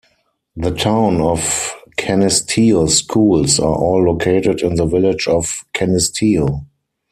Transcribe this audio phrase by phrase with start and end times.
[0.55, 6.65] The Town of Canisteo's schools are all located in the Village of Canisteo.